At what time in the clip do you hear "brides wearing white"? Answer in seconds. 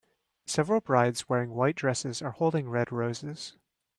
0.81-1.75